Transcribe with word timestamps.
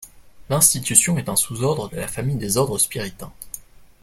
L'institution 0.49 1.19
est 1.19 1.29
un 1.29 1.35
sous-ordre 1.35 1.87
de 1.89 1.97
la 1.97 2.07
Famille 2.07 2.35
des 2.35 2.57
Ordres 2.57 2.79
spiritains. 2.79 3.31